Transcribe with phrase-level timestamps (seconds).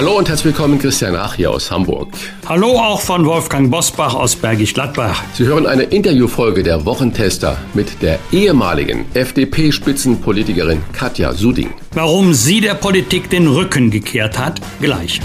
[0.00, 2.08] Hallo und herzlich willkommen, Christian Rach hier aus Hamburg.
[2.48, 5.22] Hallo auch von Wolfgang Bosbach aus Bergisch Gladbach.
[5.34, 11.74] Sie hören eine Interviewfolge der Wochentester mit der ehemaligen FDP-Spitzenpolitikerin Katja Suding.
[11.92, 15.20] Warum sie der Politik den Rücken gekehrt hat, gleich.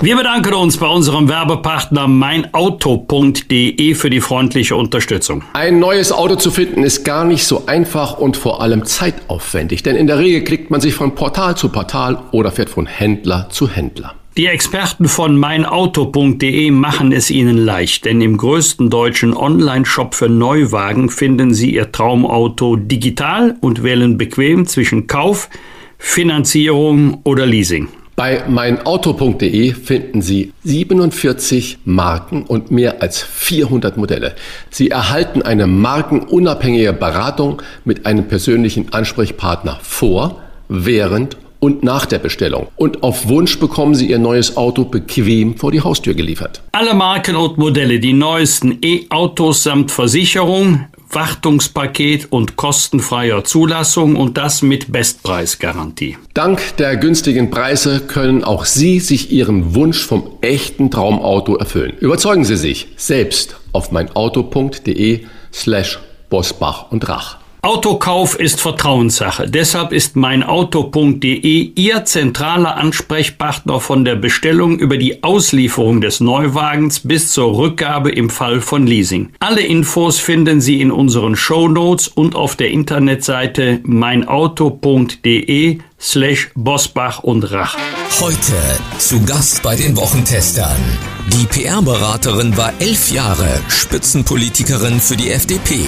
[0.00, 5.42] Wir bedanken uns bei unserem Werbepartner meinauto.de für die freundliche Unterstützung.
[5.54, 9.96] Ein neues Auto zu finden ist gar nicht so einfach und vor allem zeitaufwendig, denn
[9.96, 13.68] in der Regel klickt man sich von Portal zu Portal oder fährt von Händler zu
[13.68, 14.14] Händler.
[14.36, 21.10] Die Experten von meinauto.de machen es Ihnen leicht, denn im größten deutschen Online-Shop für Neuwagen
[21.10, 25.50] finden Sie Ihr Traumauto digital und wählen bequem zwischen Kauf,
[25.98, 27.88] Finanzierung oder Leasing.
[28.18, 34.34] Bei meinauto.de finden Sie 47 Marken und mehr als 400 Modelle.
[34.70, 42.66] Sie erhalten eine markenunabhängige Beratung mit einem persönlichen Ansprechpartner vor, während und nach der Bestellung.
[42.74, 46.60] Und auf Wunsch bekommen Sie Ihr neues Auto bequem vor die Haustür geliefert.
[46.72, 54.62] Alle Marken und Modelle, die neuesten E-Autos samt Versicherung, Wartungspaket und kostenfreier Zulassung und das
[54.62, 56.18] mit Bestpreisgarantie.
[56.34, 61.96] Dank der günstigen Preise können auch Sie sich Ihren Wunsch vom echten Traumauto erfüllen.
[61.98, 65.98] Überzeugen Sie sich selbst auf meinauto.de slash
[66.28, 67.37] Bosbach und Rach.
[67.62, 69.48] Autokauf ist Vertrauenssache.
[69.48, 77.32] Deshalb ist meinauto.de Ihr zentraler Ansprechpartner von der Bestellung über die Auslieferung des Neuwagens bis
[77.32, 79.30] zur Rückgabe im Fall von Leasing.
[79.40, 87.20] Alle Infos finden Sie in unseren Show Notes und auf der Internetseite meinauto.de slash Bosbach
[87.20, 87.76] und Rach.
[88.20, 88.54] Heute
[88.98, 90.76] zu Gast bei den Wochentestern.
[91.28, 95.84] Die PR-Beraterin war elf Jahre Spitzenpolitikerin für die FDP,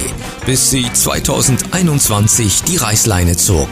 [0.47, 3.69] bis sie 2021 die Reißleine zog.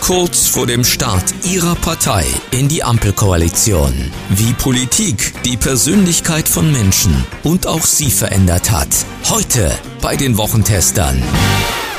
[0.00, 4.10] Kurz vor dem Start ihrer Partei in die Ampelkoalition.
[4.30, 8.88] Wie Politik die Persönlichkeit von Menschen und auch sie verändert hat.
[9.30, 9.70] Heute
[10.00, 11.22] bei den Wochentestern.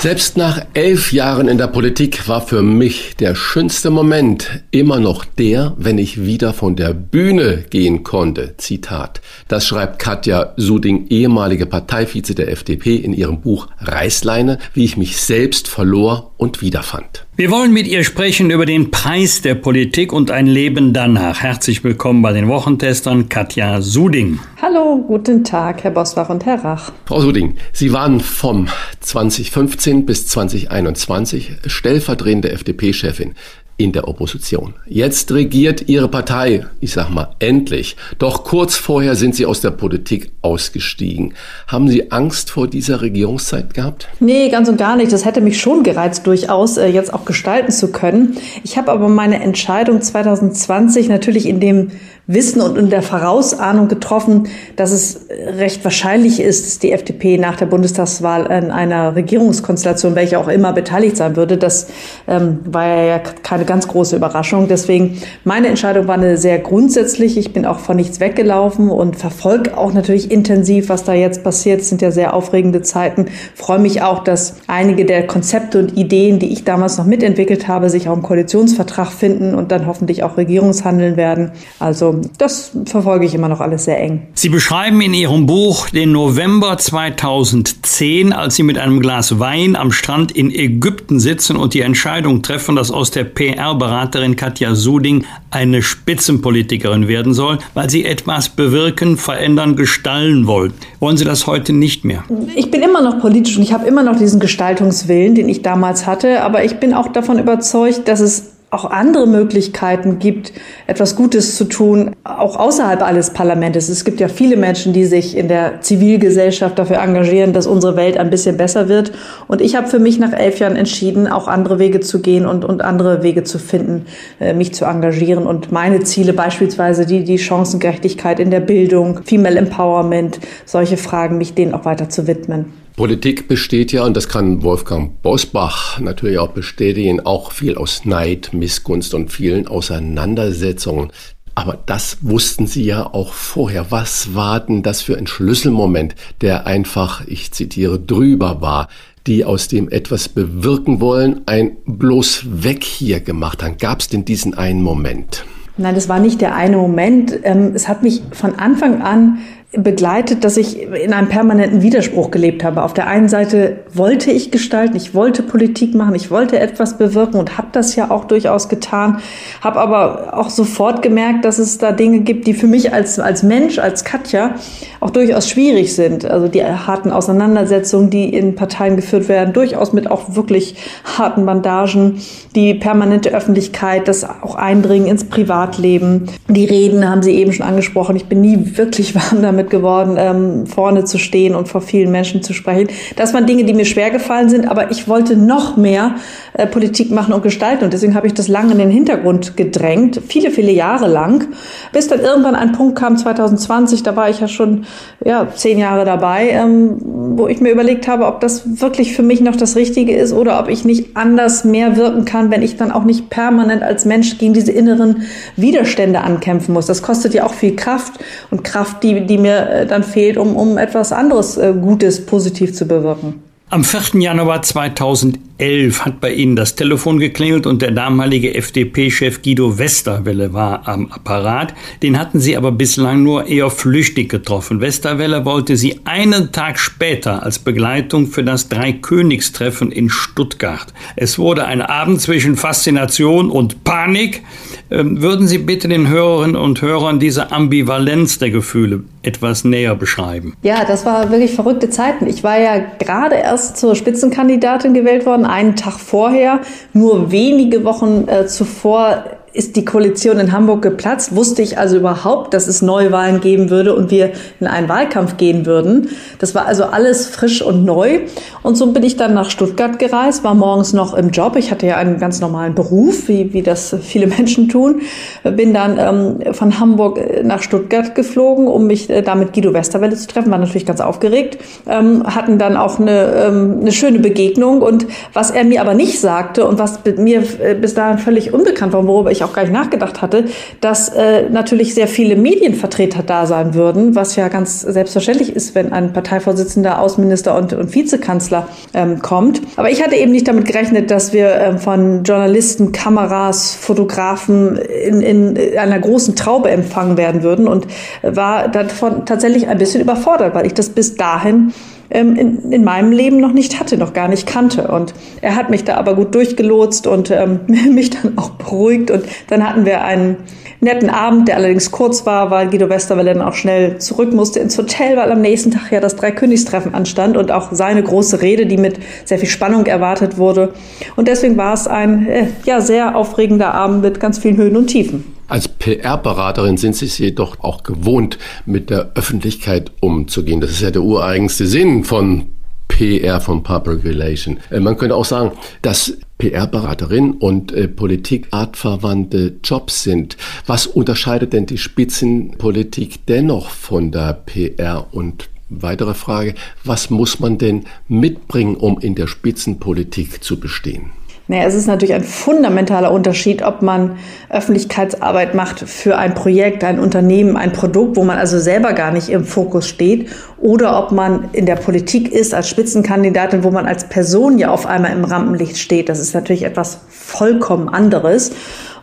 [0.03, 5.23] Selbst nach elf Jahren in der Politik war für mich der schönste Moment immer noch
[5.23, 8.55] der, wenn ich wieder von der Bühne gehen konnte.
[8.57, 9.21] Zitat.
[9.47, 15.15] Das schreibt Katja Suding, ehemalige Parteivize der FDP, in ihrem Buch Reißleine, wie ich mich
[15.15, 17.25] selbst verlor und wiederfand.
[17.35, 21.41] Wir wollen mit ihr sprechen über den Preis der Politik und ein Leben danach.
[21.41, 24.37] Herzlich willkommen bei den Wochentestern Katja Suding.
[24.61, 26.91] Hallo, guten Tag, Herr Bosbach und Herr Rach.
[27.05, 28.67] Frau Suding, Sie waren vom
[28.99, 33.33] 2015 bis 2021 stellvertretende FDP-Chefin
[33.77, 34.75] in der Opposition.
[34.85, 37.95] Jetzt regiert Ihre Partei, ich sag mal, endlich.
[38.19, 41.33] Doch kurz vorher sind Sie aus der Politik ausgestiegen.
[41.67, 44.07] Haben Sie Angst vor dieser Regierungszeit gehabt?
[44.19, 45.11] Nee, ganz und gar nicht.
[45.11, 48.37] Das hätte mich schon gereizt, durchaus äh, jetzt auch gestalten zu können.
[48.63, 51.91] Ich habe aber meine Entscheidung 2020 natürlich in dem
[52.25, 54.47] Wissen und in der Vorausahnung getroffen,
[54.77, 55.25] dass es
[55.57, 60.71] recht wahrscheinlich ist, dass die FDP nach der Bundestagswahl in einer Regierungskonstellation, welche auch immer
[60.71, 61.57] beteiligt sein würde.
[61.57, 61.87] Das
[62.29, 64.69] ähm, war ja keine ganz große Überraschung.
[64.69, 67.41] Deswegen, meine Entscheidung war eine sehr grundsätzliche.
[67.41, 71.81] Ich bin auch von nichts weggelaufen und verfolge auch natürlich intensiv, was da jetzt passiert.
[71.81, 73.25] Es sind ja sehr aufregende Zeiten.
[73.53, 77.89] Freue mich auch, dass einige der Konzepte und Ideen, die ich damals noch mitentwickelt habe,
[77.89, 81.51] sich auch im Koalitionsvertrag finden und dann hoffentlich auch Regierungshandeln werden.
[81.79, 84.27] Also das verfolge ich immer noch alles sehr eng.
[84.33, 89.91] Sie beschreiben in Ihrem Buch den November 2010, als Sie mit einem Glas Wein am
[89.91, 95.81] Strand in Ägypten sitzen und die Entscheidung treffen, dass aus der PR-Beraterin Katja Suding eine
[95.81, 100.73] Spitzenpolitikerin werden soll, weil sie etwas bewirken, verändern, gestalten wollen.
[100.99, 102.23] Wollen Sie das heute nicht mehr?
[102.55, 106.07] Ich bin immer noch politisch und ich habe immer noch diesen Gestaltungswillen, den ich damals
[106.07, 110.53] hatte, aber ich bin auch davon überzeugt, dass es auch andere Möglichkeiten gibt,
[110.87, 113.89] etwas Gutes zu tun, auch außerhalb alles Parlaments.
[113.89, 118.17] Es gibt ja viele Menschen, die sich in der Zivilgesellschaft dafür engagieren, dass unsere Welt
[118.17, 119.11] ein bisschen besser wird.
[119.47, 122.65] Und ich habe für mich nach elf Jahren entschieden, auch andere Wege zu gehen und,
[122.65, 124.05] und andere Wege zu finden,
[124.39, 129.57] äh, mich zu engagieren und meine Ziele, beispielsweise die, die Chancengerechtigkeit in der Bildung, Female
[129.57, 132.82] Empowerment, solche Fragen, mich denen auch weiter zu widmen.
[132.95, 138.51] Politik besteht ja, und das kann Wolfgang Bosbach natürlich auch bestätigen, auch viel aus Neid,
[138.53, 141.11] Missgunst und vielen Auseinandersetzungen.
[141.55, 143.87] Aber das wussten Sie ja auch vorher.
[143.89, 148.89] Was war denn das für ein Schlüsselmoment, der einfach, ich zitiere, drüber war?
[149.25, 153.77] die aus dem etwas bewirken wollen, ein bloß weg hier gemacht haben.
[153.77, 155.45] Gab es denn diesen einen Moment?
[155.77, 157.39] Nein, das war nicht der eine Moment.
[157.43, 159.39] Ähm, es hat mich von Anfang an
[159.75, 162.83] begleitet, dass ich in einem permanenten Widerspruch gelebt habe.
[162.83, 167.37] Auf der einen Seite wollte ich gestalten, ich wollte Politik machen, ich wollte etwas bewirken
[167.37, 169.19] und habe das ja auch durchaus getan,
[169.61, 173.41] habe aber auch sofort gemerkt, dass es da Dinge gibt, die für mich als, als
[173.41, 174.55] Mensch, als Katja
[175.03, 176.23] auch durchaus schwierig sind.
[176.23, 180.75] Also die harten Auseinandersetzungen, die in Parteien geführt werden, durchaus mit auch wirklich
[181.17, 182.21] harten Bandagen,
[182.55, 186.29] die permanente Öffentlichkeit, das auch Eindringen ins Privatleben.
[186.47, 188.15] Die Reden haben Sie eben schon angesprochen.
[188.15, 192.41] Ich bin nie wirklich warm damit geworden, ähm, vorne zu stehen und vor vielen Menschen
[192.41, 192.87] zu sprechen.
[193.17, 196.15] Das waren Dinge, die mir schwer gefallen sind, aber ich wollte noch mehr
[196.53, 200.21] äh, Politik machen und gestalten und deswegen habe ich das lange in den Hintergrund gedrängt,
[200.25, 201.49] viele, viele Jahre lang,
[201.91, 204.85] bis dann irgendwann ein Punkt kam, 2020, da war ich ja schon
[205.23, 206.97] ja, zehn Jahre dabei, ähm,
[207.37, 210.59] wo ich mir überlegt habe, ob das wirklich für mich noch das Richtige ist oder
[210.59, 214.37] ob ich nicht anders mehr wirken kann, wenn ich dann auch nicht permanent als Mensch
[214.37, 215.23] gegen diese inneren
[215.55, 216.85] Widerstände ankämpfen muss.
[216.85, 218.13] Das kostet ja auch viel Kraft
[218.51, 222.73] und Kraft, die, die mir äh, dann fehlt, um, um etwas anderes äh, Gutes, positiv
[222.73, 223.52] zu bewirken.
[223.73, 224.21] Am 4.
[224.21, 230.87] Januar 2011 hat bei Ihnen das Telefon geklingelt und der damalige FDP-Chef Guido Westerwelle war
[230.87, 231.73] am Apparat.
[232.03, 234.79] Den hatten Sie aber bislang nur eher flüchtig getroffen.
[234.79, 240.93] Westerwelle wollte Sie einen Tag später als Begleitung für das Dreikönigstreffen in Stuttgart.
[241.15, 244.43] Es wurde ein Abend zwischen Faszination und Panik.
[244.91, 250.55] Ähm, würden Sie bitte den Hörerinnen und Hörern diese Ambivalenz der Gefühle etwas näher beschreiben?
[250.61, 252.27] Ja, das war wirklich verrückte Zeiten.
[252.27, 256.61] Ich war ja gerade erst zur Spitzenkandidatin gewählt worden, einen Tag vorher.
[256.93, 259.23] Nur wenige Wochen äh, zuvor
[259.53, 263.95] ist die Koalition in Hamburg geplatzt, wusste ich also überhaupt, dass es Neuwahlen geben würde
[263.95, 266.09] und wir in einen Wahlkampf gehen würden.
[266.39, 268.21] Das war also alles frisch und neu.
[268.63, 271.55] Und so bin ich dann nach Stuttgart gereist, war morgens noch im Job.
[271.55, 275.01] Ich hatte ja einen ganz normalen Beruf, wie, wie das viele Menschen tun.
[275.43, 279.73] Bin dann ähm, von Hamburg äh, nach Stuttgart geflogen, um mich äh, da mit Guido
[279.73, 280.51] Westerwelle zu treffen.
[280.51, 281.59] War natürlich ganz aufgeregt.
[281.87, 284.81] Ähm, hatten dann auch eine, ähm, eine schöne Begegnung.
[284.81, 288.93] Und was er mir aber nicht sagte und was mir äh, bis dahin völlig unbekannt
[288.93, 290.45] war, worüber ich auch gar nicht nachgedacht hatte,
[290.81, 295.91] dass äh, natürlich sehr viele Medienvertreter da sein würden, was ja ganz selbstverständlich ist, wenn
[295.91, 299.61] ein Parteivorsitzender, Außenminister und, und Vizekanzler ähm, kommt.
[299.75, 305.21] Aber ich hatte eben nicht damit gerechnet, dass wir ähm, von Journalisten, Kameras, Fotografen in,
[305.21, 307.87] in einer großen Traube empfangen werden würden und
[308.21, 311.73] war davon tatsächlich ein bisschen überfordert, weil ich das bis dahin
[312.09, 314.87] ähm, in, in meinem Leben noch nicht hatte, noch gar nicht kannte.
[314.87, 317.61] Und er hat mich da aber gut durchgelotst und ähm,
[317.93, 319.11] mich dann auch beruhigt.
[319.11, 320.37] Und dann hatten wir einen
[320.83, 324.77] netten Abend, der allerdings kurz war, weil Guido Westerwelle dann auch schnell zurück musste ins
[324.77, 328.77] Hotel, weil am nächsten Tag ja das Dreikönigstreffen anstand und auch seine große Rede, die
[328.77, 330.73] mit sehr viel Spannung erwartet wurde.
[331.15, 334.87] Und deswegen war es ein äh, ja, sehr aufregender Abend mit ganz vielen Höhen und
[334.87, 335.32] Tiefen.
[335.47, 340.61] Als PR-Beraterin sind Sie es jedoch auch gewohnt, mit der Öffentlichkeit umzugehen.
[340.61, 342.47] Das ist ja der ureigenste Sinn von
[342.87, 344.59] PR, von Public Relation.
[344.69, 345.51] Äh, man könnte auch sagen,
[345.81, 350.37] dass PR-Beraterin und äh, Politik artverwandte Jobs sind.
[350.65, 357.57] Was unterscheidet denn die Spitzenpolitik dennoch von der PR und weitere Frage, was muss man
[357.57, 361.11] denn mitbringen, um in der Spitzenpolitik zu bestehen?
[361.49, 364.17] Naja, es ist natürlich ein fundamentaler Unterschied, ob man
[364.49, 369.27] Öffentlichkeitsarbeit macht für ein Projekt, ein Unternehmen, ein Produkt, wo man also selber gar nicht
[369.27, 374.05] im Fokus steht, oder ob man in der Politik ist als Spitzenkandidatin, wo man als
[374.05, 376.07] Person ja auf einmal im Rampenlicht steht.
[376.07, 378.51] Das ist natürlich etwas vollkommen anderes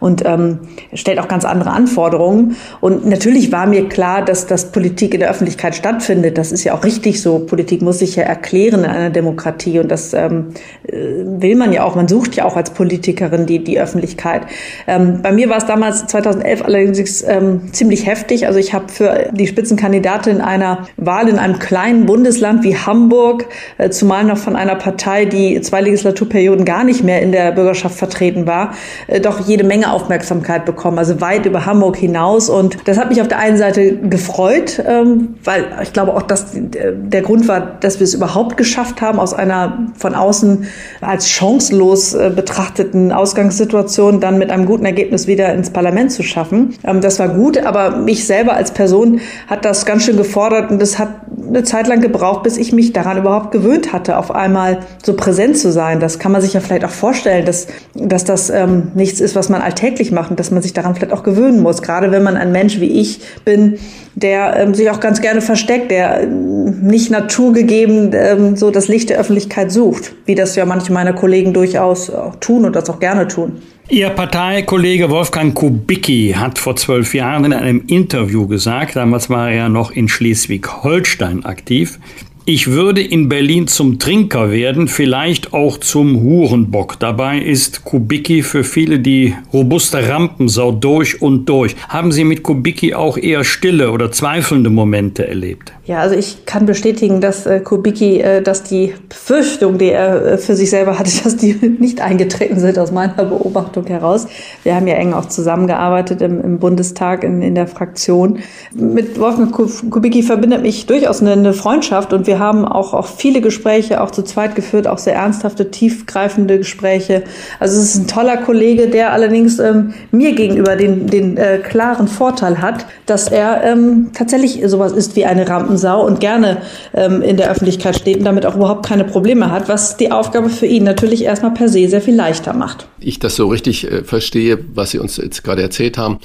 [0.01, 0.61] und ähm,
[0.95, 2.57] stellt auch ganz andere Anforderungen.
[2.81, 6.39] Und natürlich war mir klar, dass das Politik in der Öffentlichkeit stattfindet.
[6.39, 7.41] Das ist ja auch richtig so.
[7.41, 10.49] Politik muss sich ja erklären in einer Demokratie und das ähm,
[10.87, 11.95] äh, will man ja auch.
[11.95, 14.43] Man sucht ja auch als Politikerin die, die Öffentlichkeit.
[14.87, 18.47] Ähm, bei mir war es damals 2011 allerdings ähm, ziemlich heftig.
[18.47, 23.47] Also ich habe für die Spitzenkandidatin einer Wahl in einem kleinen Bundesland wie Hamburg,
[23.79, 27.97] äh, zumal noch von einer Partei, die zwei Legislaturperioden gar nicht mehr in der Bürgerschaft
[27.97, 28.75] vertreten war,
[29.07, 32.49] äh, doch jede Menge Aufmerksamkeit bekommen, also weit über Hamburg hinaus.
[32.49, 36.53] Und das hat mich auf der einen Seite gefreut, ähm, weil ich glaube auch, dass
[36.53, 40.67] der Grund war, dass wir es überhaupt geschafft haben, aus einer von außen
[41.01, 46.75] als chancenlos äh, betrachteten Ausgangssituation dann mit einem guten Ergebnis wieder ins Parlament zu schaffen.
[46.85, 50.81] Ähm, das war gut, aber mich selber als Person hat das ganz schön gefordert und
[50.81, 51.09] das hat
[51.51, 55.59] eine Zeit lang gebraucht, bis ich mich daran überhaupt gewöhnt hatte, auf einmal so präsent
[55.59, 56.01] zu sein.
[56.01, 59.49] Das kann man sich ja vielleicht auch vorstellen, dass, dass das ähm, nichts ist, was
[59.49, 61.83] man alltäglich macht und dass man sich daran vielleicht auch gewöhnen muss.
[61.83, 63.79] Gerade wenn man ein Mensch wie ich bin,
[64.15, 69.11] der ähm, sich auch ganz gerne versteckt, der ähm, nicht naturgegeben ähm, so das Licht
[69.11, 73.27] der Öffentlichkeit sucht, wie das ja manche meiner Kollegen durchaus tun und das auch gerne
[73.29, 73.61] tun.
[73.93, 79.69] Ihr Parteikollege Wolfgang Kubicki hat vor zwölf Jahren in einem Interview gesagt, damals war er
[79.69, 81.99] noch in Schleswig-Holstein aktiv,
[82.47, 86.99] ich würde in Berlin zum Trinker werden, vielleicht auch zum Hurenbock.
[86.99, 91.77] Dabei ist Kubicki für viele die robuste Rampensau durch und durch.
[91.89, 95.73] Haben Sie mit Kubicki auch eher stille oder zweifelnde Momente erlebt?
[95.91, 100.39] Ja, also ich kann bestätigen, dass äh, Kubicki, äh, dass die Befürchtung, die er äh,
[100.39, 104.29] für sich selber hatte, dass die nicht eingetreten sind aus meiner Beobachtung heraus.
[104.63, 108.39] Wir haben ja eng auch zusammengearbeitet im, im Bundestag in, in der Fraktion.
[108.73, 113.41] Mit Wolfgang Kubicki verbindet mich durchaus eine, eine Freundschaft und wir haben auch, auch viele
[113.41, 117.25] Gespräche auch zu zweit geführt, auch sehr ernsthafte, tiefgreifende Gespräche.
[117.59, 122.07] Also es ist ein toller Kollege, der allerdings ähm, mir gegenüber den, den äh, klaren
[122.07, 126.59] Vorteil hat, dass er ähm, tatsächlich sowas ist wie eine Rampen Sau und gerne
[126.95, 130.51] ähm, in der Öffentlichkeit steht und damit auch überhaupt keine Probleme hat, was die Aufgabe
[130.51, 132.87] für ihn natürlich erstmal per se sehr viel leichter macht.
[133.01, 136.19] Ich das so richtig äh, verstehe, was Sie uns jetzt gerade erzählt haben,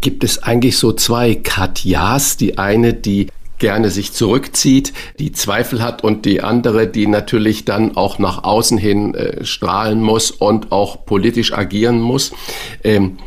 [0.00, 2.36] gibt es eigentlich so zwei Katjas.
[2.38, 3.26] Die eine, die
[3.60, 8.78] gerne sich zurückzieht, die Zweifel hat und die andere, die natürlich dann auch nach außen
[8.78, 12.32] hin äh, strahlen muss und auch politisch agieren muss.
[12.82, 13.18] Ähm,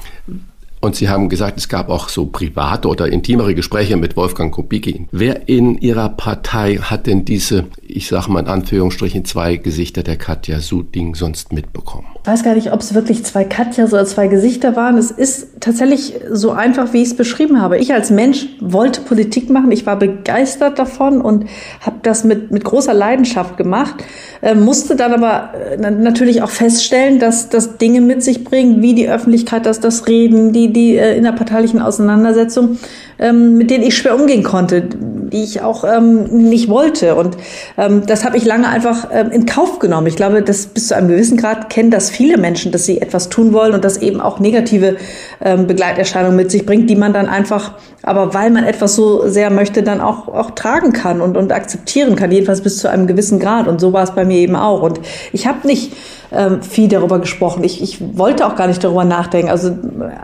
[0.83, 5.07] und Sie haben gesagt, es gab auch so private oder intimere Gespräche mit Wolfgang Kubicki.
[5.11, 10.17] Wer in Ihrer Partei hat denn diese, ich sage mal in Anführungsstrichen, zwei Gesichter der
[10.17, 12.07] Katja Suding sonst mitbekommen?
[12.25, 14.97] Weiß gar nicht, ob es wirklich zwei Katjas oder zwei Gesichter waren.
[14.97, 17.77] Es ist tatsächlich so einfach, wie ich es beschrieben habe.
[17.77, 19.73] Ich als Mensch wollte Politik machen.
[19.73, 21.47] Ich war begeistert davon und
[21.81, 23.95] habe das mit, mit großer Leidenschaft gemacht.
[24.41, 28.93] Äh, musste dann aber äh, natürlich auch feststellen, dass das Dinge mit sich bringen, wie
[28.93, 32.79] die Öffentlichkeit, dass das Reden, die die äh, innerparteilichen Auseinandersetzungen,
[33.19, 34.87] ähm, mit denen ich schwer umgehen konnte,
[35.33, 37.15] die ich auch ähm, nicht wollte.
[37.15, 37.35] Und
[37.77, 40.07] ähm, das habe ich lange einfach ähm, in Kauf genommen.
[40.07, 43.29] Ich glaube, dass bis zu einem gewissen Grad kennen das viele Menschen, dass sie etwas
[43.29, 44.97] tun wollen und das eben auch negative
[45.43, 49.49] ähm, Begleiterscheinungen mit sich bringt, die man dann einfach, aber weil man etwas so sehr
[49.49, 53.39] möchte, dann auch, auch tragen kann und, und akzeptieren kann, jedenfalls bis zu einem gewissen
[53.39, 53.67] Grad.
[53.67, 54.81] Und so war es bei mir eben auch.
[54.81, 55.01] Und
[55.33, 55.93] ich habe nicht
[56.31, 57.63] ähm, viel darüber gesprochen.
[57.63, 59.49] Ich, ich wollte auch gar nicht darüber nachdenken.
[59.49, 59.71] Also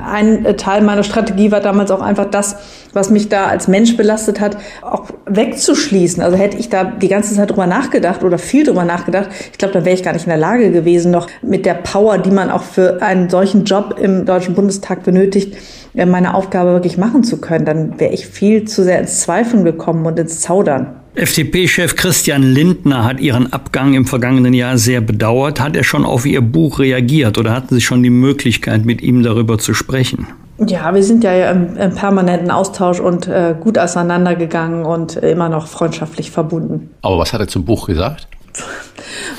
[0.03, 2.55] ein Teil meiner Strategie war damals auch einfach das,
[2.93, 6.23] was mich da als Mensch belastet hat, auch wegzuschließen.
[6.23, 9.73] Also hätte ich da die ganze Zeit drüber nachgedacht oder viel drüber nachgedacht, ich glaube,
[9.73, 12.49] dann wäre ich gar nicht in der Lage gewesen, noch mit der Power, die man
[12.49, 15.57] auch für einen solchen Job im Deutschen Bundestag benötigt,
[15.95, 17.65] äh, meine Aufgabe wirklich machen zu können.
[17.65, 20.95] Dann wäre ich viel zu sehr ins Zweifeln gekommen und ins Zaudern.
[21.15, 25.59] FDP-Chef Christian Lindner hat Ihren Abgang im vergangenen Jahr sehr bedauert.
[25.59, 29.23] Hat er schon auf Ihr Buch reagiert oder hatten Sie schon die Möglichkeit, mit ihm
[29.23, 30.27] darüber zu sprechen?
[30.65, 35.67] Ja, wir sind ja im, im permanenten Austausch und äh, gut auseinandergegangen und immer noch
[35.67, 36.89] freundschaftlich verbunden.
[37.01, 38.27] Aber was hat er zum Buch gesagt?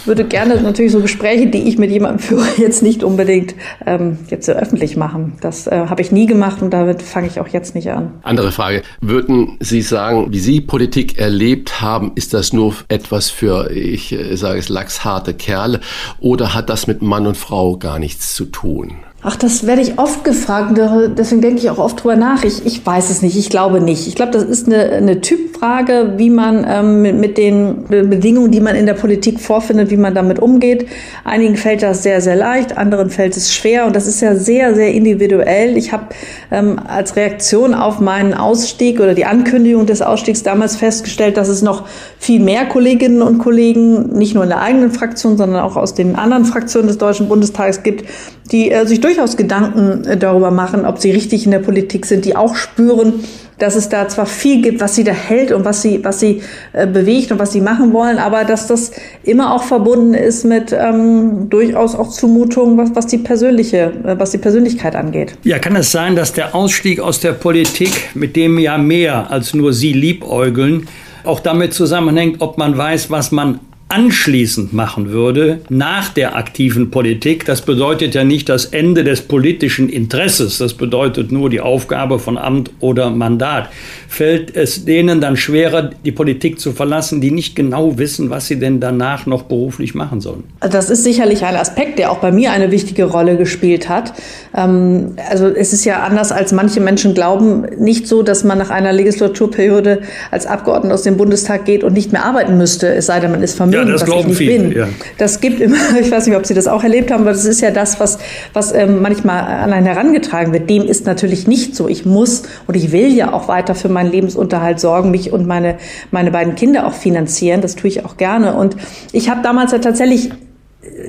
[0.06, 3.54] würde gerne natürlich so Gespräche, die ich mit jemandem führe, jetzt nicht unbedingt
[3.86, 5.34] ähm, jetzt so öffentlich machen.
[5.40, 8.12] Das äh, habe ich nie gemacht und damit fange ich auch jetzt nicht an.
[8.22, 8.82] Andere Frage.
[9.00, 14.36] Würden Sie sagen, wie Sie Politik erlebt haben, ist das nur etwas für, ich äh,
[14.36, 15.80] sage es, lachsharte Kerle
[16.20, 18.96] oder hat das mit Mann und Frau gar nichts zu tun?
[19.22, 20.80] Ach, das werde ich oft gefragt,
[21.18, 22.42] deswegen denke ich auch oft drüber nach.
[22.42, 24.06] Ich, ich weiß es nicht, ich glaube nicht.
[24.06, 28.60] Ich glaube, das ist eine, eine Typfrage, wie man ähm, mit, mit den Bedingungen, die
[28.60, 30.86] man in der Politik vorfindet, wie man damit umgeht.
[31.22, 34.74] Einigen fällt das sehr, sehr leicht, anderen fällt es schwer und das ist ja sehr,
[34.74, 35.76] sehr individuell.
[35.76, 36.06] Ich habe
[36.50, 41.60] ähm, als Reaktion auf meinen Ausstieg oder die Ankündigung des Ausstiegs damals festgestellt, dass es
[41.60, 41.86] noch
[42.18, 46.16] viel mehr Kolleginnen und Kollegen, nicht nur in der eigenen Fraktion, sondern auch aus den
[46.16, 48.06] anderen Fraktionen des Deutschen Bundestages gibt,
[48.50, 52.24] die äh, sich durchaus Gedanken äh, darüber machen, ob sie richtig in der Politik sind,
[52.24, 53.24] die auch spüren,
[53.58, 56.42] dass es da zwar viel gibt, was sie da hält und was sie, was sie
[56.72, 60.72] äh, bewegt und was sie machen wollen, aber dass das immer auch verbunden ist mit
[60.72, 65.34] ähm, durchaus auch Zumutungen, was, was die persönliche, äh, was die Persönlichkeit angeht.
[65.42, 69.52] Ja, kann es sein, dass der Ausstieg aus der Politik, mit dem ja mehr als
[69.52, 70.88] nur Sie liebäugeln,
[71.24, 73.60] auch damit zusammenhängt, ob man weiß, was man
[73.90, 79.88] anschließend machen würde, nach der aktiven Politik, das bedeutet ja nicht das Ende des politischen
[79.88, 83.68] Interesses, das bedeutet nur die Aufgabe von Amt oder Mandat,
[84.08, 88.60] fällt es denen dann schwerer, die Politik zu verlassen, die nicht genau wissen, was sie
[88.60, 90.44] denn danach noch beruflich machen sollen.
[90.60, 94.12] Das ist sicherlich ein Aspekt, der auch bei mir eine wichtige Rolle gespielt hat.
[94.56, 98.70] Ähm, also es ist ja anders, als manche Menschen glauben, nicht so, dass man nach
[98.70, 103.18] einer Legislaturperiode als Abgeordneter aus dem Bundestag geht und nicht mehr arbeiten müsste, es sei
[103.18, 104.72] denn, man ist vermögend, ja, das was ich nicht viele, bin.
[104.72, 104.88] Ja.
[105.18, 107.60] Das gibt immer, ich weiß nicht, ob Sie das auch erlebt haben, aber das ist
[107.60, 108.18] ja das, was,
[108.52, 110.68] was ähm, manchmal an einen herangetragen wird.
[110.68, 111.88] Dem ist natürlich nicht so.
[111.88, 115.76] Ich muss und ich will ja auch weiter für meinen Lebensunterhalt sorgen, mich und meine,
[116.10, 117.60] meine beiden Kinder auch finanzieren.
[117.60, 118.54] Das tue ich auch gerne.
[118.54, 118.76] Und
[119.12, 120.30] ich habe damals ja tatsächlich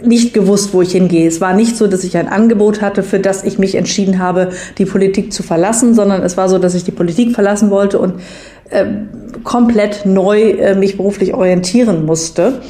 [0.03, 1.27] nicht gewusst, wo ich hingehe.
[1.27, 4.49] Es war nicht so, dass ich ein Angebot hatte, für das ich mich entschieden habe,
[4.77, 8.15] die Politik zu verlassen, sondern es war so, dass ich die Politik verlassen wollte und
[8.69, 8.85] äh,
[9.43, 12.61] komplett neu äh, mich beruflich orientieren musste.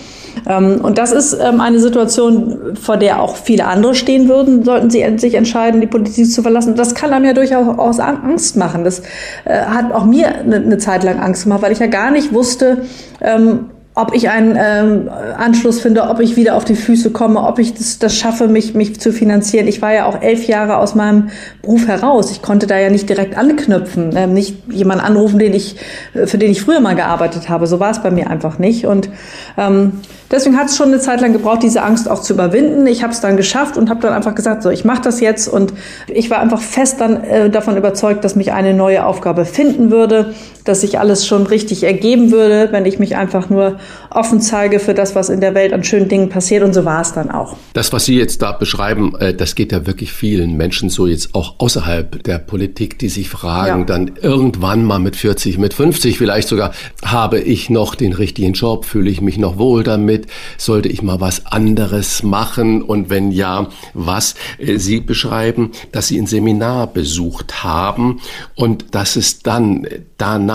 [0.48, 4.90] Ähm, und das ist ähm, eine Situation, vor der auch viele andere stehen würden, sollten
[4.90, 6.76] sie sich entscheiden, die Politik zu verlassen.
[6.76, 8.84] Das kann einem ja durchaus Angst machen.
[8.84, 9.02] Das
[9.46, 12.34] äh, hat auch mir eine, eine Zeit lang Angst gemacht, weil ich ja gar nicht
[12.34, 12.84] wusste,
[13.22, 17.60] ähm, ob ich einen ähm, Anschluss finde, ob ich wieder auf die Füße komme, ob
[17.60, 19.68] ich das, das schaffe, mich, mich zu finanzieren.
[19.68, 21.30] Ich war ja auch elf Jahre aus meinem
[21.62, 22.32] Beruf heraus.
[22.32, 25.76] Ich konnte da ja nicht direkt anknüpfen, ähm, nicht jemanden anrufen, den ich,
[26.14, 27.68] für den ich früher mal gearbeitet habe.
[27.68, 28.86] So war es bei mir einfach nicht.
[28.86, 29.10] Und
[29.58, 30.00] ähm,
[30.32, 32.88] deswegen hat es schon eine Zeit lang gebraucht, diese Angst auch zu überwinden.
[32.88, 35.50] Ich habe es dann geschafft und habe dann einfach gesagt, so ich mache das jetzt.
[35.50, 35.74] Und
[36.08, 40.34] ich war einfach fest dann äh, davon überzeugt, dass mich eine neue Aufgabe finden würde,
[40.66, 44.94] dass sich alles schon richtig ergeben würde, wenn ich mich einfach nur offen zeige für
[44.94, 46.64] das, was in der Welt an schönen Dingen passiert.
[46.64, 47.56] Und so war es dann auch.
[47.74, 51.34] Das, was Sie jetzt da beschreiben, äh, das geht ja wirklich vielen Menschen so jetzt
[51.34, 53.86] auch außerhalb der Politik, die sich fragen, ja.
[53.86, 56.72] dann irgendwann mal mit 40, mit 50 vielleicht sogar,
[57.04, 58.86] habe ich noch den richtigen Job?
[58.86, 60.28] Fühle ich mich noch wohl damit?
[60.58, 62.82] Sollte ich mal was anderes machen?
[62.82, 64.36] Und wenn ja, was?
[64.58, 68.22] Äh, Sie beschreiben, dass Sie ein Seminar besucht haben
[68.56, 69.88] und dass es dann
[70.18, 70.51] danach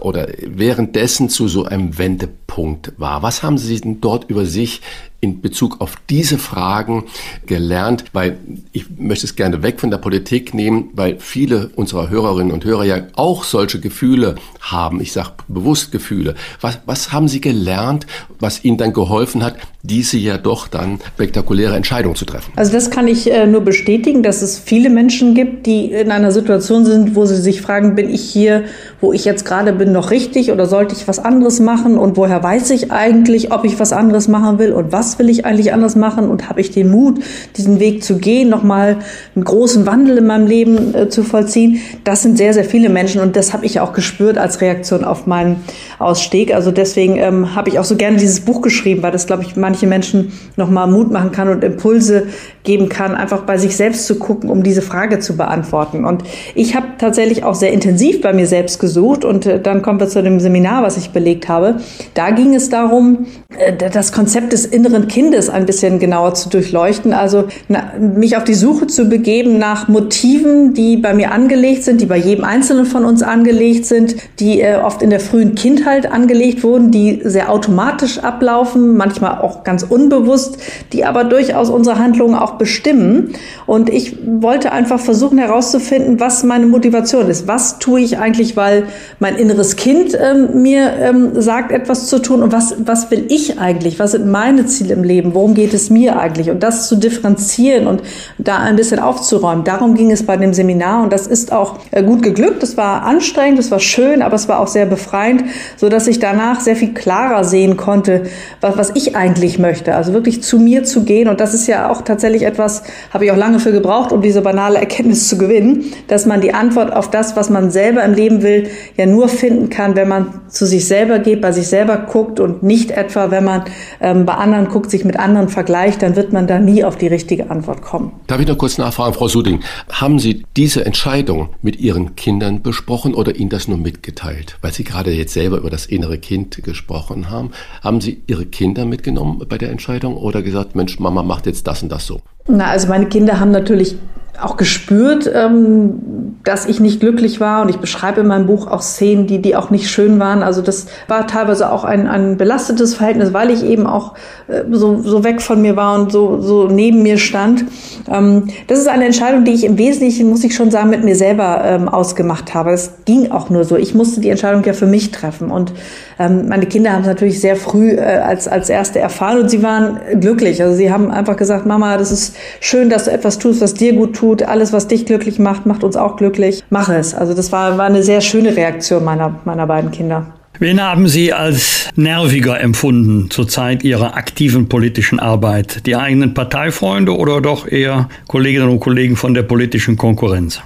[0.00, 3.22] oder währenddessen zu so einem Wendepunkt war.
[3.22, 4.80] Was haben Sie denn dort über sich
[5.20, 7.04] in Bezug auf diese Fragen
[7.46, 8.04] gelernt?
[8.12, 8.38] Weil
[8.72, 12.84] ich möchte es gerne weg von der Politik nehmen, weil viele unserer Hörerinnen und Hörer
[12.84, 15.00] ja auch solche Gefühle haben.
[15.00, 16.34] Ich sage bewusst Gefühle.
[16.60, 18.06] Was, was haben Sie gelernt,
[18.38, 22.52] was Ihnen dann geholfen hat, diese ja doch dann spektakuläre Entscheidung zu treffen?
[22.56, 26.32] Also das kann ich äh, nur bestätigen, dass es viele Menschen gibt, die in einer
[26.32, 28.64] Situation sind, wo sie sich fragen, bin ich hier,
[29.00, 32.42] wo ich jetzt gerade bin, noch richtig oder sollte ich was anderes machen und woher
[32.42, 35.96] weiß ich eigentlich, ob ich was anderes machen will und was will ich eigentlich anders
[35.96, 37.20] machen und habe ich den Mut,
[37.56, 38.98] diesen Weg zu gehen, nochmal
[39.34, 41.80] einen großen Wandel in meinem Leben äh, zu vollziehen.
[42.04, 45.26] Das sind sehr, sehr viele Menschen und das habe ich auch gespürt als Reaktion auf
[45.26, 45.56] meinen
[45.98, 46.54] Ausstieg.
[46.54, 49.56] Also deswegen ähm, habe ich auch so gerne dieses Buch geschrieben, weil das, glaube ich,
[49.56, 52.28] manche Menschen nochmal Mut machen kann und Impulse
[52.62, 56.04] geben kann, einfach bei sich selbst zu gucken, um diese Frage zu beantworten.
[56.04, 56.22] Und
[56.54, 60.08] ich habe tatsächlich auch sehr intensiv bei mir selbst gesucht und äh, dann kommen wir
[60.08, 61.76] zu dem Seminar, was ich belegt habe.
[62.14, 67.14] Da ging es darum, äh, das Konzept des inneren Kindes ein bisschen genauer zu durchleuchten,
[67.14, 72.00] also na, mich auf die Suche zu begeben nach Motiven, die bei mir angelegt sind,
[72.00, 76.10] die bei jedem Einzelnen von uns angelegt sind, die äh, oft in der frühen Kindheit
[76.12, 80.58] angelegt wurden, die sehr automatisch ablaufen, manchmal auch ganz unbewusst,
[80.92, 83.32] die aber durchaus unsere Handlungen auch auch bestimmen.
[83.66, 87.46] Und ich wollte einfach versuchen herauszufinden, was meine Motivation ist.
[87.46, 88.84] Was tue ich eigentlich, weil
[89.18, 93.58] mein inneres Kind ähm, mir ähm, sagt, etwas zu tun und was, was will ich
[93.58, 93.98] eigentlich?
[93.98, 95.34] Was sind meine Ziele im Leben?
[95.34, 96.50] Worum geht es mir eigentlich?
[96.50, 98.02] Und das zu differenzieren und
[98.38, 99.64] da ein bisschen aufzuräumen.
[99.64, 102.62] Darum ging es bei dem Seminar und das ist auch äh, gut geglückt.
[102.62, 105.44] Es war anstrengend, es war schön, aber es war auch sehr befreiend,
[105.76, 108.24] so dass ich danach sehr viel klarer sehen konnte,
[108.60, 109.94] was, was ich eigentlich möchte.
[109.94, 113.24] Also wirklich zu mir zu gehen und das ist ja auch tatsächlich tatsächlich etwas, habe
[113.24, 116.92] ich auch lange für gebraucht, um diese banale Erkenntnis zu gewinnen, dass man die Antwort
[116.92, 120.66] auf das, was man selber im Leben will, ja nur finden kann, wenn man zu
[120.66, 123.64] sich selber geht, bei sich selber guckt und nicht etwa, wenn man
[124.00, 127.08] ähm, bei anderen guckt, sich mit anderen vergleicht, dann wird man da nie auf die
[127.08, 128.12] richtige Antwort kommen.
[128.28, 133.14] Darf ich noch kurz nachfragen, Frau Suding, haben Sie diese Entscheidung mit Ihren Kindern besprochen
[133.14, 134.58] oder Ihnen das nur mitgeteilt?
[134.62, 137.50] Weil Sie gerade jetzt selber über das innere Kind gesprochen haben.
[137.82, 141.82] Haben Sie Ihre Kinder mitgenommen bei der Entscheidung oder gesagt, Mensch, Mama macht jetzt das
[141.82, 142.20] und das so?
[142.48, 143.96] Na, also meine Kinder haben natürlich
[144.42, 147.62] auch gespürt, ähm, dass ich nicht glücklich war.
[147.62, 150.42] Und ich beschreibe in meinem Buch auch Szenen, die, die auch nicht schön waren.
[150.42, 154.14] Also das war teilweise auch ein, ein belastetes Verhältnis, weil ich eben auch
[154.48, 157.64] äh, so, so weg von mir war und so, so neben mir stand.
[158.10, 161.16] Ähm, das ist eine Entscheidung, die ich im Wesentlichen, muss ich schon sagen, mit mir
[161.16, 162.70] selber ähm, ausgemacht habe.
[162.72, 163.76] Es ging auch nur so.
[163.76, 165.50] Ich musste die Entscheidung ja für mich treffen.
[165.50, 165.72] Und
[166.18, 169.62] ähm, meine Kinder haben es natürlich sehr früh äh, als, als erste erfahren und sie
[169.62, 170.62] waren glücklich.
[170.62, 173.94] Also sie haben einfach gesagt, Mama, das ist schön, dass du etwas tust, was dir
[173.94, 174.29] gut tut.
[174.46, 176.62] Alles, was dich glücklich macht, macht uns auch glücklich.
[176.70, 177.14] Mach es.
[177.14, 180.26] Also das war, war eine sehr schöne Reaktion meiner, meiner beiden Kinder.
[180.58, 185.86] Wen haben Sie als nerviger empfunden zur Zeit Ihrer aktiven politischen Arbeit?
[185.86, 190.60] Die eigenen Parteifreunde oder doch eher Kolleginnen und Kollegen von der politischen Konkurrenz?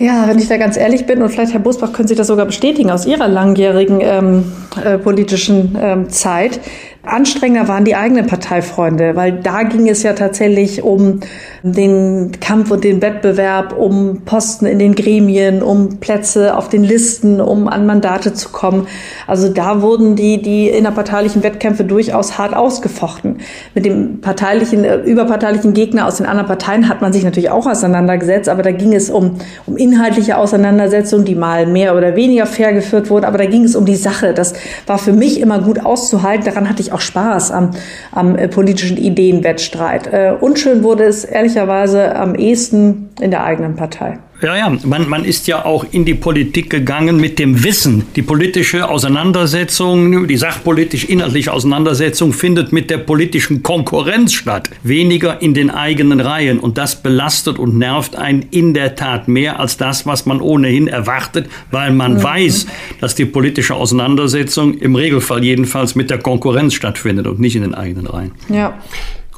[0.00, 2.46] Ja, wenn ich da ganz ehrlich bin, und vielleicht Herr Busbach können Sie das sogar
[2.46, 4.44] bestätigen aus Ihrer langjährigen ähm,
[4.84, 6.60] äh, politischen ähm, Zeit,
[7.08, 11.20] Anstrengender waren die eigenen Parteifreunde, weil da ging es ja tatsächlich um
[11.62, 17.40] den Kampf und den Wettbewerb, um Posten in den Gremien, um Plätze auf den Listen,
[17.40, 18.86] um an Mandate zu kommen.
[19.26, 23.38] Also da wurden die, die innerparteilichen Wettkämpfe durchaus hart ausgefochten.
[23.74, 27.66] Mit dem parteilichen, äh, überparteilichen Gegner aus den anderen Parteien hat man sich natürlich auch
[27.66, 32.72] auseinandergesetzt, aber da ging es um, um inhaltliche Auseinandersetzungen, die mal mehr oder weniger fair
[32.72, 34.34] geführt wurden, aber da ging es um die Sache.
[34.34, 34.54] Das
[34.86, 36.44] war für mich immer gut auszuhalten.
[36.44, 37.70] Daran hatte ich auch Spaß am,
[38.12, 40.06] am äh, politischen Ideenwettstreit.
[40.06, 44.18] Äh, unschön wurde es ehrlicherweise am ehesten in der eigenen Partei.
[44.40, 48.04] Ja, ja, man, man ist ja auch in die Politik gegangen mit dem Wissen.
[48.14, 55.70] Die politische Auseinandersetzung, die sachpolitisch-inhaltliche Auseinandersetzung findet mit der politischen Konkurrenz statt, weniger in den
[55.70, 56.60] eigenen Reihen.
[56.60, 60.86] Und das belastet und nervt einen in der Tat mehr als das, was man ohnehin
[60.86, 62.22] erwartet, weil man mhm.
[62.22, 62.66] weiß,
[63.00, 67.74] dass die politische Auseinandersetzung im Regelfall jedenfalls mit der Konkurrenz stattfindet und nicht in den
[67.74, 68.30] eigenen Reihen.
[68.48, 68.78] Ja.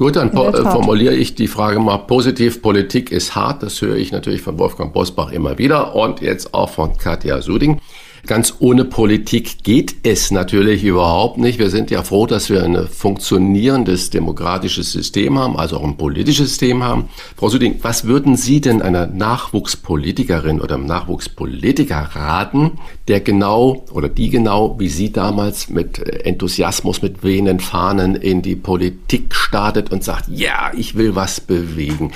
[0.01, 2.63] Gut, dann formuliere ich die Frage mal positiv.
[2.63, 3.61] Politik ist hart.
[3.61, 7.79] Das höre ich natürlich von Wolfgang Bosbach immer wieder und jetzt auch von Katja Suding.
[8.27, 11.57] Ganz ohne Politik geht es natürlich überhaupt nicht.
[11.57, 16.49] Wir sind ja froh, dass wir ein funktionierendes demokratisches System haben, also auch ein politisches
[16.49, 17.09] System haben.
[17.35, 24.07] Frau Süding, was würden Sie denn einer Nachwuchspolitikerin oder einem Nachwuchspolitiker raten, der genau oder
[24.07, 30.03] die genau wie Sie damals mit Enthusiasmus, mit wehenden Fahnen in die Politik startet und
[30.03, 32.11] sagt, ja, ich will was bewegen.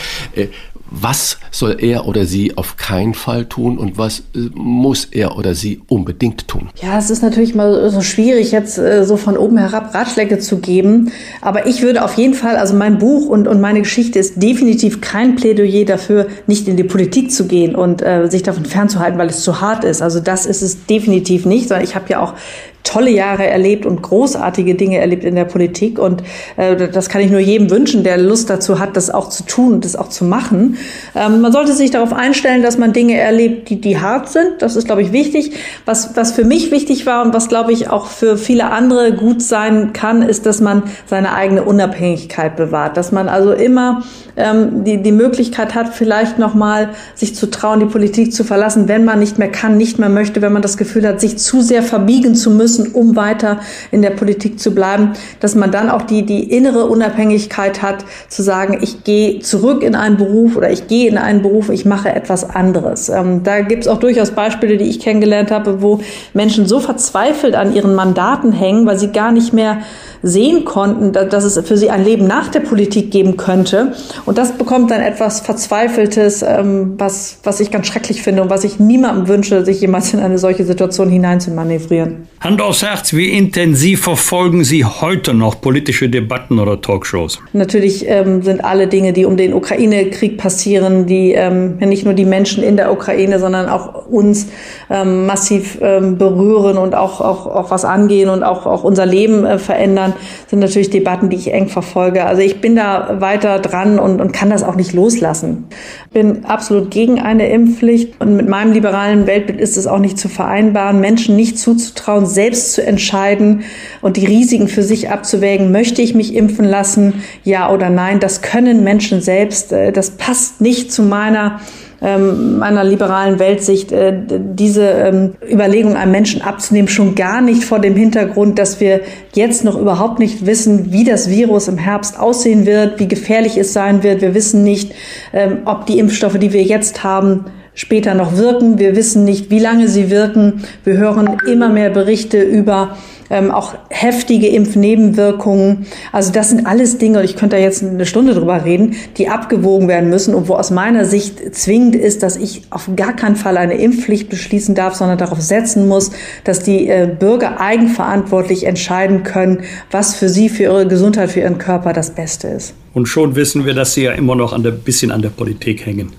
[0.98, 5.54] Was soll er oder sie auf keinen Fall tun und was äh, muss er oder
[5.54, 6.70] sie unbedingt tun?
[6.82, 10.60] Ja, es ist natürlich mal so schwierig, jetzt äh, so von oben herab Ratschläge zu
[10.60, 11.12] geben.
[11.42, 15.02] Aber ich würde auf jeden Fall, also mein Buch und, und meine Geschichte ist definitiv
[15.02, 19.28] kein Plädoyer dafür, nicht in die Politik zu gehen und äh, sich davon fernzuhalten, weil
[19.28, 20.02] es zu hart ist.
[20.02, 22.36] Also das ist es definitiv nicht, sondern ich habe ja auch
[22.86, 26.00] tolle Jahre erlebt und großartige Dinge erlebt in der Politik.
[26.00, 26.24] Und
[26.56, 29.74] äh, das kann ich nur jedem wünschen, der Lust dazu hat, das auch zu tun
[29.74, 30.78] und das auch zu machen.
[31.16, 34.54] Ähm, man sollte sich darauf einstellen, dass man Dinge erlebt, die, die hart sind.
[34.60, 35.52] Das ist, glaube ich, wichtig.
[35.86, 39.42] Was, was für mich wichtig war und was, glaube ich, auch für viele andere gut
[39.42, 42.96] sein kann, ist, dass man seine eigene Unabhängigkeit bewahrt.
[42.96, 44.04] Dass man also immer
[44.38, 49.06] ähm, die, die Möglichkeit hat, vielleicht nochmal sich zu trauen, die Politik zu verlassen, wenn
[49.06, 51.84] man nicht mehr kann, nicht mehr möchte, wenn man das Gefühl hat, sich zu sehr
[51.84, 53.60] verbiegen zu müssen müssen, um weiter
[53.92, 58.44] in der Politik zu bleiben, dass man dann auch die, die innere Unabhängigkeit hat, zu
[58.44, 62.14] sagen, ich gehe zurück in einen Beruf oder ich gehe in einen Beruf, ich mache
[62.14, 63.10] etwas anderes.
[63.10, 66.00] Ähm, da gibt es auch durchaus Beispiele, die ich kennengelernt habe, wo
[66.34, 69.80] Menschen so verzweifelt an ihren Mandaten hängen, weil sie gar nicht mehr
[70.22, 73.94] sehen konnten, dass es für sie ein Leben nach der Politik geben könnte.
[74.26, 78.64] Und das bekommt dann etwas Verzweifeltes, ähm, was, was ich ganz schrecklich finde und was
[78.64, 82.28] ich niemandem wünsche, sich jemals in eine solche Situation hineinzumanövrieren.
[82.42, 87.40] Hand aufs Herz, wie intensiv verfolgen Sie heute noch politische Debatten oder Talkshows?
[87.54, 92.26] Natürlich ähm, sind alle Dinge, die um den Ukraine-Krieg passieren, die ähm, nicht nur die
[92.26, 94.48] Menschen in der Ukraine, sondern auch uns
[94.90, 99.46] ähm, massiv ähm, berühren und auch, auch, auch was angehen und auch, auch unser Leben
[99.46, 100.14] äh, verändern
[100.48, 102.26] sind natürlich Debatten, die ich eng verfolge.
[102.26, 105.66] Also ich bin da weiter dran und, und kann das auch nicht loslassen.
[106.14, 110.30] Bin absolut gegen eine Impfpflicht und mit meinem liberalen Weltbild ist es auch nicht zu
[110.30, 113.64] vereinbaren, Menschen nicht zuzutrauen, selbst zu entscheiden
[114.02, 115.72] und die Risiken für sich abzuwägen.
[115.72, 117.22] Möchte ich mich impfen lassen?
[117.44, 118.20] Ja oder nein?
[118.20, 119.72] Das können Menschen selbst.
[119.72, 121.60] Äh, das passt nicht zu meiner
[122.02, 127.80] ähm, meiner liberalen Weltsicht, äh, diese ähm, Überlegung einem Menschen abzunehmen, schon gar nicht vor
[127.80, 129.02] dem Hintergrund, dass wir
[129.34, 133.74] jetzt noch überhaupt nicht wissen, wie das Virus im Herbst aussehen wird, wie gefährlich es
[133.74, 134.22] sein wird.
[134.22, 134.94] Wir wissen nicht,
[135.34, 138.80] ähm, ob die Impfstoffe, die wir jetzt haben, später noch wirken.
[138.80, 140.64] Wir wissen nicht, wie lange sie wirken.
[140.84, 142.98] Wir hören immer mehr Berichte über
[143.30, 145.86] ähm, auch heftige Impfnebenwirkungen.
[146.12, 149.30] Also das sind alles Dinge, und ich könnte da jetzt eine Stunde drüber reden, die
[149.30, 153.36] abgewogen werden müssen und wo aus meiner Sicht zwingend ist, dass ich auf gar keinen
[153.36, 156.12] Fall eine Impfpflicht beschließen darf, sondern darauf setzen muss,
[156.44, 159.62] dass die äh, Bürger eigenverantwortlich entscheiden können,
[159.92, 162.74] was für sie, für ihre Gesundheit, für ihren Körper das Beste ist.
[162.94, 166.14] Und schon wissen wir, dass Sie ja immer noch ein bisschen an der Politik hängen.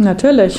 [0.00, 0.58] Natürlich.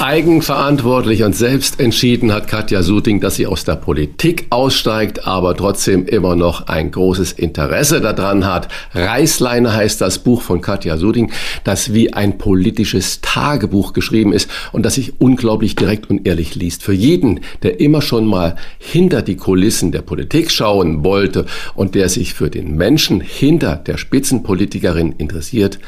[0.00, 6.06] Eigenverantwortlich und selbst entschieden hat Katja Suting, dass sie aus der Politik aussteigt, aber trotzdem
[6.06, 8.66] immer noch ein großes Interesse daran hat.
[8.94, 11.30] Reißleine heißt das Buch von Katja Suting,
[11.62, 16.82] das wie ein politisches Tagebuch geschrieben ist und das sich unglaublich direkt und ehrlich liest.
[16.82, 22.08] Für jeden, der immer schon mal hinter die Kulissen der Politik schauen wollte und der
[22.08, 25.78] sich für den Menschen hinter der Spitzenpolitikerin interessiert,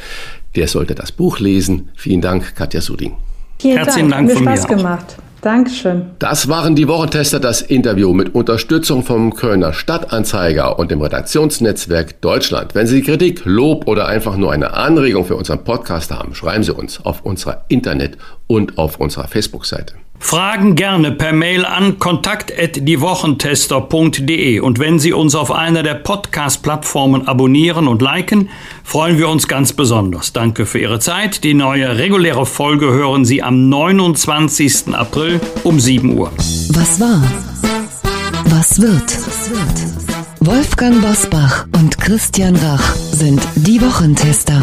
[0.56, 1.90] der sollte das Buch lesen.
[1.96, 3.16] Vielen Dank, Katja Suding.
[3.60, 4.56] Vielen Herzlichen Dank, Dank von mir.
[4.56, 5.16] Spaß gemacht.
[5.42, 6.02] Dankeschön.
[6.18, 12.74] Das waren die Wochentester, das Interview mit Unterstützung vom Kölner Stadtanzeiger und dem Redaktionsnetzwerk Deutschland.
[12.74, 16.74] Wenn Sie Kritik, Lob oder einfach nur eine Anregung für unseren Podcast haben, schreiben Sie
[16.74, 19.94] uns auf unserer Internet- und auf unserer Facebook-Seite.
[20.20, 27.88] Fragen gerne per Mail an kontakt@diewochentester.de und wenn Sie uns auf einer der Podcast-Plattformen abonnieren
[27.88, 28.48] und liken,
[28.84, 30.32] freuen wir uns ganz besonders.
[30.32, 31.42] Danke für Ihre Zeit.
[31.42, 34.94] Die neue reguläre Folge hören Sie am 29.
[34.94, 36.30] April um 7 Uhr.
[36.68, 37.24] Was war?
[38.44, 39.18] Was wird?
[40.40, 44.62] Wolfgang Bosbach und Christian Rach sind die Wochentester.